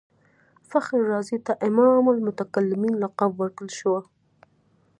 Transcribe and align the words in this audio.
فخر 0.69 0.97
رازي 1.11 1.37
ته 1.45 1.53
امام 1.67 2.03
المتکلمین 2.15 2.93
لقب 3.03 3.31
ورکړل 3.37 3.71
شو. 3.79 3.95